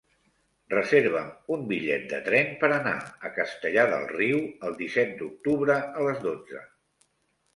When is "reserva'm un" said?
0.73-1.65